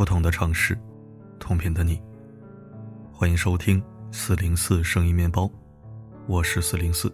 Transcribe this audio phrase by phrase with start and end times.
[0.00, 0.74] 不同的城市，
[1.38, 2.00] 同频的你。
[3.12, 5.46] 欢迎收听四零四声音面包，
[6.26, 7.12] 我是四零四。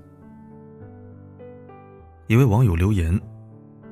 [2.29, 3.21] 一位网友留言：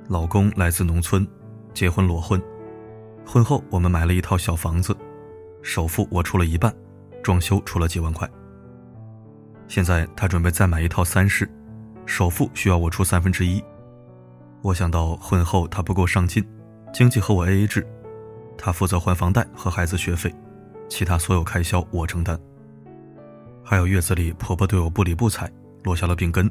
[0.07, 1.27] 老公来自农村，
[1.73, 2.41] 结婚裸婚，
[3.27, 4.97] 婚后我们买了一套小房子，
[5.61, 6.73] 首付我出了一半，
[7.21, 8.31] 装修出了几万块。
[9.67, 11.51] 现在他准备再买一套三室，
[12.07, 13.61] 首付需要我出三分之一。
[14.63, 16.49] 我想到婚后他不够上进，
[16.93, 17.85] 经济和我 AA 制，
[18.57, 20.35] 他负责还房贷和孩子学费，
[20.89, 22.39] 其他所有开销我承担。
[23.63, 25.51] 还有月子里婆婆对我不理不睬，
[25.83, 26.51] 落下了病根，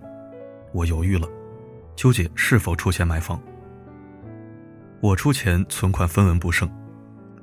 [0.71, 1.27] 我犹豫了，
[1.95, 3.39] 纠结是否出钱买房。
[5.01, 6.69] 我出钱，存款分文不剩，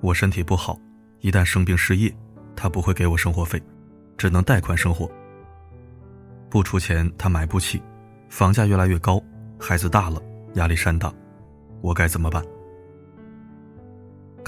[0.01, 0.79] 我身体不好，
[1.21, 2.15] 一旦生病失业，
[2.57, 3.63] 他不会给我生活费，
[4.17, 5.11] 只能贷款生活。
[6.49, 7.81] 不出钱他买不起，
[8.29, 9.23] 房价越来越高，
[9.59, 10.21] 孩子大了。
[10.55, 11.15] 压力山大，
[11.81, 12.45] 我该怎么办？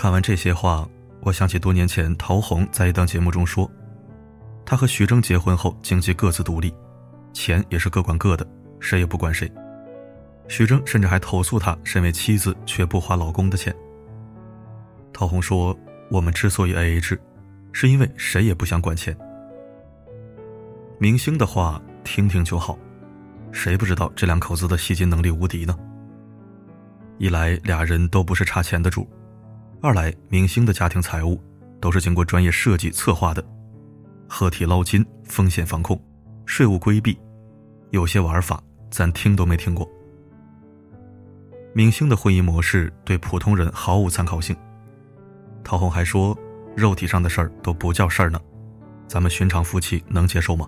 [0.02, 0.84] 看完这些话，
[1.20, 3.70] 我想起多年前陶虹在一档节目中说，
[4.66, 6.74] 她和徐峥结婚后，经济各自独立，
[7.32, 8.44] 钱也是各管各的，
[8.80, 9.48] 谁也不管谁。
[10.48, 13.72] 徐峥甚至还投诉她身为妻子却不花老公的钱。
[15.12, 15.78] 陶虹说
[16.10, 17.16] ：“我们之所以 AA 制，
[17.72, 19.16] 是因为谁也不想管钱。”
[20.98, 22.76] 明星的话听听就好，
[23.52, 25.78] 谁不知道这两口子的吸金能力无敌呢？
[27.18, 29.08] 一来俩人都不是差钱的主，
[29.84, 31.42] 二来明星的家庭财务
[31.80, 33.44] 都是经过专业设计策划的，
[34.28, 36.00] 合体捞金、风险防控、
[36.46, 37.18] 税务规避，
[37.90, 39.90] 有些玩法咱听都没听过。
[41.74, 44.56] 明星的婚姻模式对普通人毫无参考性。
[45.64, 46.38] 陶虹还说，
[46.76, 48.40] 肉体上的事儿都不叫事儿呢，
[49.08, 50.64] 咱们寻常夫妻能接受吗？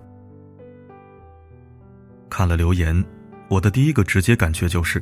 [2.29, 3.05] 看了留言，
[3.48, 5.01] 我的第一个直接感觉就是。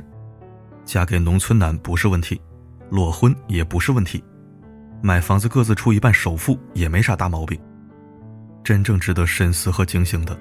[0.85, 2.39] 嫁给农村男不是问题，
[2.93, 4.23] 裸婚也不是问题，
[5.01, 7.59] 买房子各自出一半首付也没啥大毛病。
[8.63, 10.39] 真正值得深思和警醒的，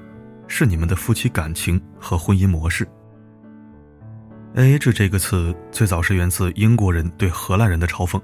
[0.49, 2.87] 是你们的夫妻感情和婚姻模式。
[4.55, 8.21] AA 制这个词最早是源自英国人对荷兰人的嘲讽，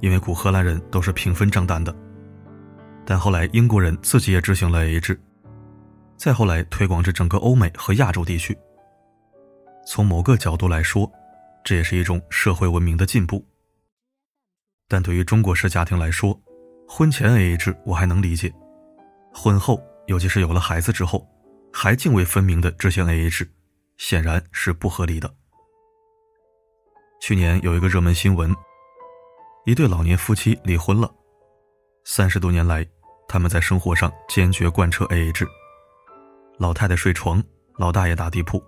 [0.00, 1.94] 因为古荷兰人都是平分账单的。
[3.06, 5.16] 但后来英国人自己也执行了 AA 制，
[6.16, 8.58] 再后来推广至整个欧美和亚洲地区。
[9.86, 11.08] 从某个角度来说，
[11.62, 13.44] 这也是一种社会文明的进步，
[14.92, 16.38] 但对于中国式家庭来说，
[16.86, 18.52] 婚前 AA 制我还能理解，
[19.32, 21.26] 婚后，尤其是有了孩子之后，
[21.72, 23.50] 还泾渭分明的执行 AA 制，
[23.96, 25.34] 显然是不合理的。
[27.22, 28.54] 去年有一个热门新闻，
[29.64, 31.10] 一对老年夫妻离婚了，
[32.04, 32.86] 三十多年来，
[33.26, 35.48] 他们在生活上坚决贯彻 AA 制，
[36.58, 37.42] 老太太睡床，
[37.78, 38.62] 老大爷打地铺，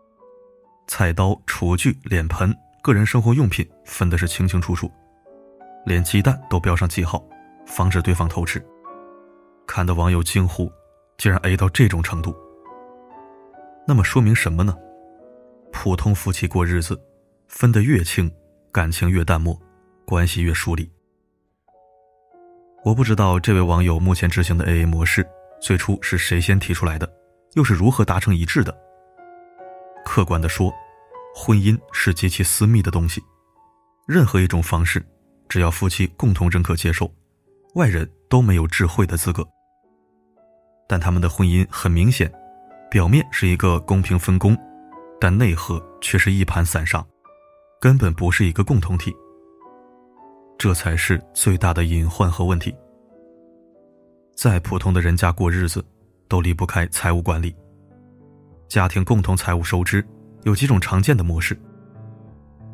[0.86, 2.50] 菜刀、厨具、脸盆。
[2.82, 4.90] 个人生活用品分的是清清楚楚，
[5.84, 7.22] 连鸡蛋都标上记号，
[7.66, 8.64] 防止对方偷吃。
[9.66, 10.70] 看得网友惊呼
[11.18, 12.34] ：“竟然 A 到这种程度！”
[13.86, 14.76] 那么说明什么呢？
[15.72, 17.00] 普通夫妻过日子，
[17.48, 18.30] 分得越清，
[18.72, 19.58] 感情越淡漠，
[20.04, 20.90] 关系越疏离。
[22.84, 25.26] 我不知道这位网友目前执行的 AA 模式
[25.60, 27.10] 最初是谁先提出来的，
[27.54, 28.76] 又是如何达成一致的。
[30.04, 30.72] 客观的说。
[31.36, 33.20] 婚姻是极其私密的东西，
[34.06, 35.04] 任何一种方式，
[35.49, 37.10] 只要夫妻共同认可接受，
[37.75, 39.47] 外人都没有智慧的资格。
[40.88, 42.32] 但他们的婚姻很明显，
[42.91, 44.56] 表面是一个公平分工，
[45.21, 47.05] 但内核却是一盘散沙，
[47.81, 49.15] 根本不是一个共同体。
[50.59, 52.75] 这才是最大的隐患和问题。
[54.37, 55.84] 再普通的人家过日子，
[56.28, 57.55] 都离不开财务管理，
[58.69, 60.05] 家庭共同财务收支。
[60.43, 61.59] 有几种常见的模式，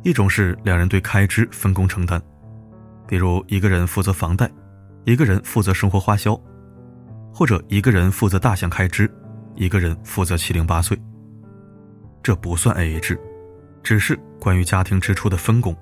[0.03, 2.21] 一种是两人对开支分工承担，
[3.11, 4.49] 比如一个人负责房贷，
[5.03, 6.41] 一个人负责生活花销，
[7.35, 9.13] 或者一个人负责大项开支，
[9.57, 10.97] 一个人负责七零八碎。
[12.23, 13.21] 这不算 AA 制，
[13.83, 15.77] 只是关于家庭支出的分工。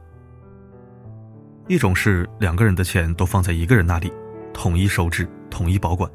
[1.66, 4.10] 一种是两个人的钱都放在一个人那里，
[4.54, 6.10] 统一收支，统一保管。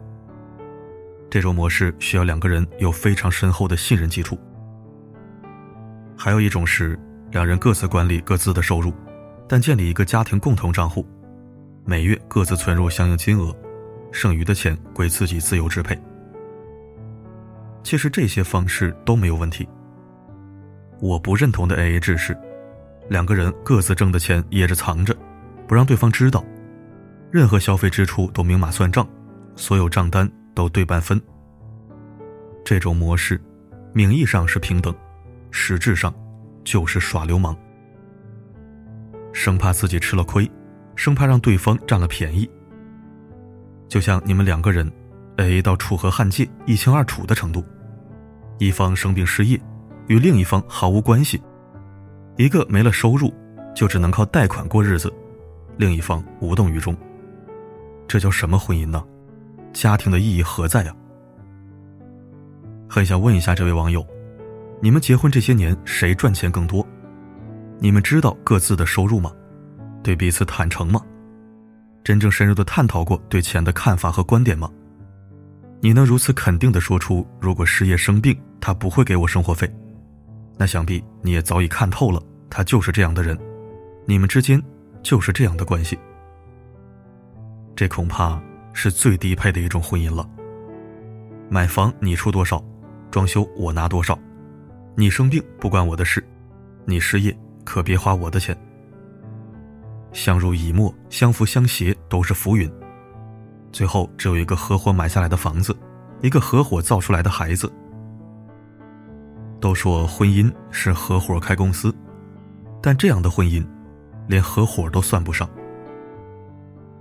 [1.30, 4.36] 这种模式需要两个人有非常深厚的信任基础。
[6.18, 7.00] 还有一种是
[7.30, 8.92] 两人各自管理各自的收入，
[9.54, 11.06] 但建立一个家庭共同账户，
[11.86, 13.56] 每月各自存入相应金额，
[14.12, 15.96] 剩余的钱归自己自由支配。
[17.84, 19.70] 其实这些方式都没有问题。
[21.00, 22.36] 我不认同的 AA 制是，
[23.10, 25.16] 两个人各自挣的钱掖着藏着，
[25.68, 26.44] 不让对方知道，
[27.30, 29.08] 任何消费支出都明码算账，
[29.56, 31.22] 所有账单都对半分。
[32.66, 33.40] 这种模式，
[33.94, 34.92] 名义上是平等。
[35.52, 36.12] 实质上，
[36.64, 37.56] 就是耍流氓。
[39.33, 40.50] 生怕自己吃了亏，
[40.95, 42.50] 生怕让对方占了便宜。
[43.89, 44.89] 就像你们两个人
[45.38, 47.65] A 到楚河汉界一清二楚的程度，
[48.59, 49.59] 一方生病失业，
[50.07, 51.41] 与另一方毫无关系，
[52.38, 53.33] 一个没了收入，
[53.75, 55.12] 就只能靠贷款过日子，
[55.77, 56.95] 另一方无动于衷。
[58.07, 59.03] 这叫什么婚姻呢？
[59.74, 60.95] 家庭的意义何在呀？
[62.88, 64.06] 很想问一下这位网友，
[64.80, 66.85] 你们结婚这些年谁赚钱更多？
[67.83, 69.30] 你们知道各自的收入吗？
[70.01, 71.01] 对彼此坦诚吗？
[72.01, 74.71] 真正深入的探讨过对钱的看法和观点吗？
[75.81, 79.69] 你能如此肯定的说出，如果失业生病，他不会给我生活费，
[80.56, 83.38] 那想必你也早已看透了，他就是这样的人，
[84.06, 84.63] 你们之间
[85.01, 86.00] 就是这样的关系。
[87.75, 88.41] 这恐怕
[88.71, 90.25] 是最低配的一种婚姻了。
[91.50, 92.63] 买房你出多少？
[93.12, 94.18] 装修我拿多少，
[94.95, 96.25] 你生病不关我的事，
[96.85, 98.57] 你失业可别花我的钱。
[100.12, 102.71] 相濡以沫、相扶相携都是浮云，
[103.71, 105.75] 最后只有一个合伙买下来的房子，
[106.21, 107.71] 一个合伙造出来的孩子。
[109.60, 111.94] 都说婚姻是合伙开公司，
[112.81, 113.66] 但这样的婚姻，
[114.27, 115.50] 连合伙都算不上。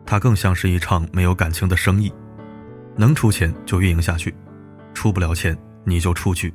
[0.06, 2.12] 它更像是一场没有感情的生意，
[2.96, 4.34] 能出钱就运营下去，
[4.94, 5.56] 出不了钱。
[5.84, 6.54] 你就出去。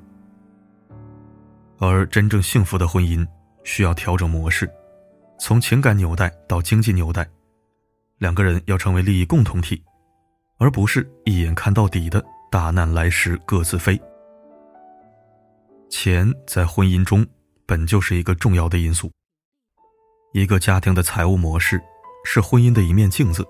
[1.79, 3.27] 而真正幸福的婚姻
[3.67, 4.67] 需要调整模式，
[5.37, 7.29] 从情感纽带到经济纽带，
[8.17, 9.83] 两个人要成为利益共同体，
[10.57, 14.01] 而不是一眼看到底的大难来时各自飞。
[15.89, 17.27] 钱在婚姻中
[17.65, 19.11] 本就是一个重要的因素。
[20.31, 21.81] 一个家庭的财务模式
[22.23, 23.45] 是婚姻的一面镜子，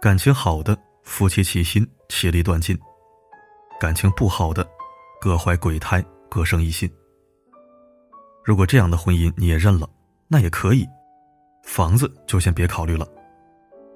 [0.00, 2.78] 感情好的夫妻齐心，其利断金。
[3.78, 4.66] 感情不好的，
[5.20, 6.90] 各怀鬼胎，各生一心。
[8.50, 9.88] 如果这样的婚姻你也认了，
[10.26, 10.84] 那也可以，
[11.62, 13.06] 房子就先别考虑了。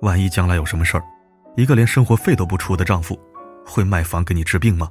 [0.00, 1.02] 万一将来有什么事儿，
[1.56, 3.18] 一个连生活费都不出的丈夫，
[3.66, 4.88] 会卖房给你治病吗？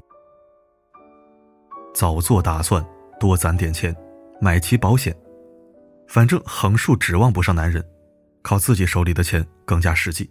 [1.94, 2.86] 早做打算，
[3.18, 3.96] 多攒点钱，
[4.42, 5.16] 买齐保险。
[6.10, 7.82] 反正横竖指望不上男人，
[8.42, 10.30] 靠自己手里的钱更加实际。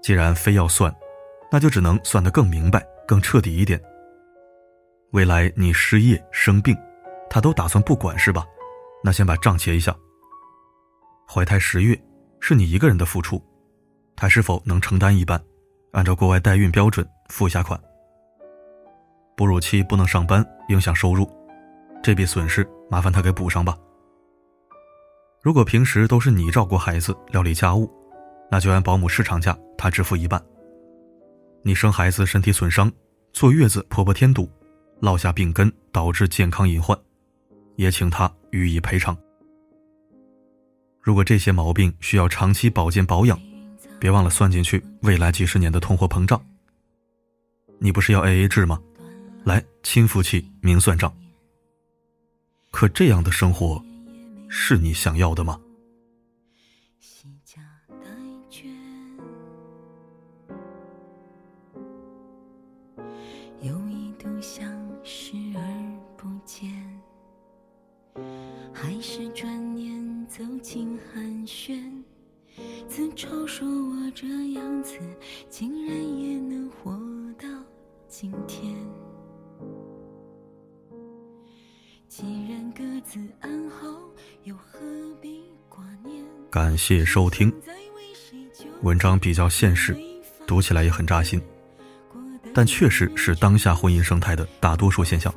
[0.00, 0.94] 既然非要算。
[1.50, 3.82] 那就只能算得更明白、更彻底一点。
[5.10, 6.76] 未来你失业生病，
[7.30, 8.44] 他都打算不管是吧？
[9.02, 9.96] 那先把账结一下。
[11.26, 11.98] 怀胎十月
[12.40, 13.42] 是你一个人的付出，
[14.16, 15.40] 他是否能承担一半？
[15.92, 17.80] 按照国外代孕标准付一下款。
[19.36, 21.26] 哺乳期不能上班，影响收入，
[22.02, 23.78] 这笔损失麻烦他给补上吧。
[25.40, 27.90] 如果平时都是你照顾孩子、料理家务，
[28.50, 30.44] 那就按保姆市场价，他支付一半。
[31.62, 32.92] 你生孩子身体损伤，
[33.32, 34.50] 坐月子婆婆添堵，
[35.00, 36.98] 落下病根导致健康隐患，
[37.80, 39.16] 也请他予以赔偿。
[41.00, 43.40] 如果这些毛病需要长期保健保养，
[43.98, 46.38] 别忘了算进去未来几十年的通货膨胀。
[47.78, 48.78] 你不是要 A A 制吗？
[49.44, 51.10] 来，亲夫妻明算账。
[52.70, 53.82] 可这样的生活，
[54.50, 55.58] 是你想要的吗？
[86.50, 87.52] 感谢收听。
[88.82, 89.96] 文章比较现实，
[90.48, 91.40] 读起来也很扎心，
[92.52, 95.32] 但确实是当下婚姻生态的大多数现象。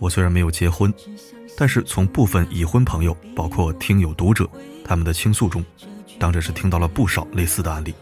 [0.00, 0.92] 我虽然没有结婚，
[1.56, 4.50] 但是从部分已婚朋友，包括听友、读者
[4.84, 5.64] 他们的倾诉中，
[6.18, 7.94] 当真是听到了不少类似的案例。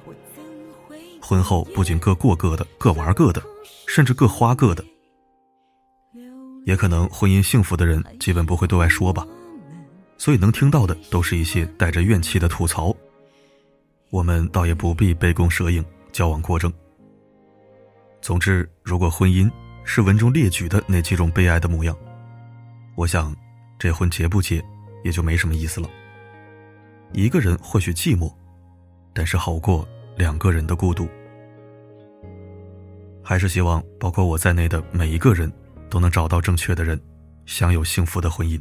[1.21, 3.43] 婚后不仅各过各的，各玩各的，
[3.87, 4.83] 甚至各花各的。
[6.65, 9.27] 也可能婚姻幸福的人基本不会对外说吧。
[10.19, 12.95] 所以能听到的都是一些带着怨气的吐槽，
[14.11, 15.83] 我们倒也不必杯弓蛇影、
[16.13, 16.71] 矫枉过正。
[18.21, 19.49] 总之，如果婚姻
[19.85, 21.97] 是文中列举的那几种悲哀的模样，
[22.97, 23.35] 我想，
[23.79, 24.63] 这婚结不结
[25.05, 25.89] 也就没什么意思了。
[27.13, 28.31] 一个人或许寂寞，
[29.15, 31.09] 但是好过两个人的孤独。
[33.23, 35.51] 还是希望包括我在内的每一个人
[35.89, 37.01] 都能找到正确的人，
[37.47, 38.61] 享有幸福的婚姻。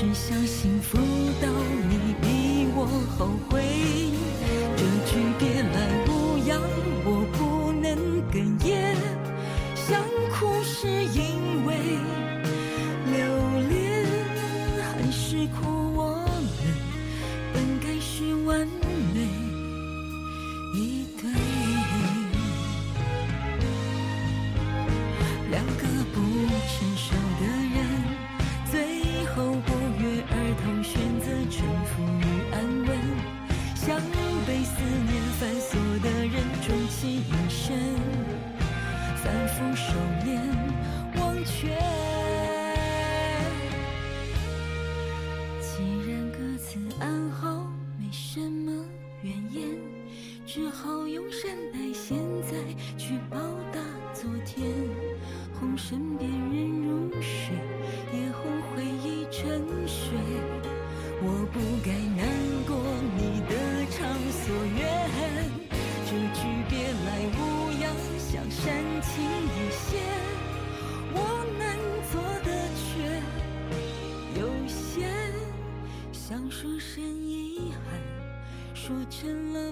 [0.00, 0.96] 只想幸福
[1.42, 1.48] 到
[1.88, 2.86] 你比我
[3.18, 3.67] 后悔。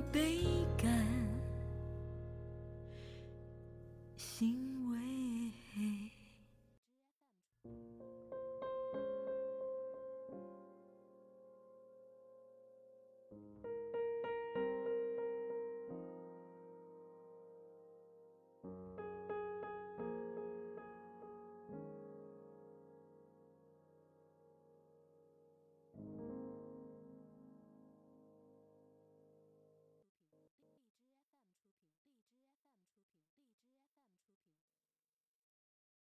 [0.00, 0.35] também.